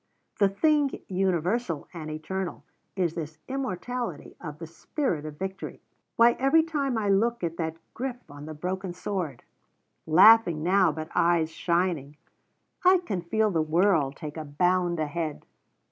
The 0.39 0.49
thing 0.49 0.99
universal 1.09 1.87
and 1.93 2.09
eternal 2.09 2.63
is 2.95 3.13
this 3.13 3.37
immortality 3.47 4.35
of 4.43 4.57
the 4.57 4.65
spirit 4.65 5.27
of 5.27 5.37
victory. 5.37 5.79
Why, 6.15 6.31
every 6.39 6.63
time 6.63 6.97
I 6.97 7.07
look 7.09 7.43
at 7.43 7.57
that 7.57 7.77
grip 7.93 8.23
on 8.27 8.47
the 8.47 8.55
broken 8.55 8.93
sword," 8.93 9.43
laughing 10.07 10.63
now, 10.63 10.91
but 10.91 11.09
eyes 11.13 11.51
shining 11.51 12.17
"I 12.83 12.97
can 12.97 13.21
feel 13.21 13.51
the 13.51 13.61
world 13.61 14.15
take 14.15 14.37
a 14.37 14.43
bound 14.43 14.99
ahead!" 14.99 15.45